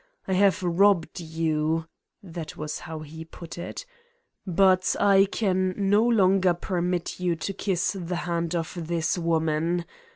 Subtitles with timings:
[0.27, 1.85] I have robbed you
[2.23, 3.85] (that was how he put it)
[4.47, 9.85] but I can no longer permit you to kiss the hand of this woman.